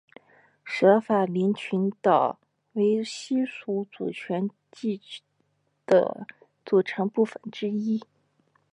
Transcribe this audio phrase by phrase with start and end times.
[0.63, 2.39] 舍法林群岛
[2.73, 4.99] 为西属主权地
[5.85, 6.25] 的
[6.65, 8.03] 组成部分之一。